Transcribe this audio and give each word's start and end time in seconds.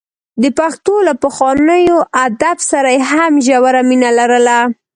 د 0.41 0.43
پښتو 0.59 0.93
له 1.07 1.13
پخواني 1.23 1.81
ادب 2.25 2.57
سره 2.71 2.89
یې 2.95 3.01
هم 3.11 3.33
ژوره 3.45 3.81
مینه 3.89 4.09
لرله. 4.19 4.59